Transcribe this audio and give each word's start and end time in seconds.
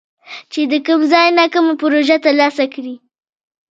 چې 0.51 0.61
د 0.71 0.73
کوم 0.87 1.01
ځای 1.13 1.27
نه 1.37 1.45
کومه 1.53 1.73
پروژه 1.81 2.17
تر 2.23 2.33
لاسه 2.41 2.65
کړي 2.73 2.95